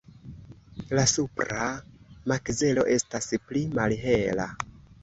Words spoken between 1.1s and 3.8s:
supra makzelo estas pli